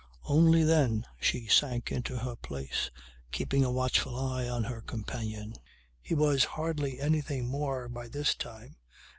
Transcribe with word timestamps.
Only 0.23 0.63
then 0.63 1.05
she 1.19 1.45
sank 1.45 1.91
into 1.91 2.17
her 2.17 2.35
place 2.35 2.89
keeping 3.31 3.63
a 3.63 3.69
watchful 3.71 4.17
eye 4.19 4.49
on 4.49 4.63
her 4.63 4.81
companion. 4.81 5.53
He 6.01 6.15
was 6.15 6.43
hardly 6.43 6.99
anything 6.99 7.47
more 7.47 7.87
by 7.87 8.07
this 8.07 8.33
time. 8.33 8.77